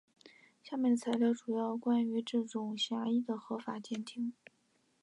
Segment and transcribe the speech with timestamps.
[0.63, 4.33] 下面的材料主要是关于这种狭义的合法监听。